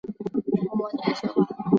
[0.67, 1.57] 触摸你的秀发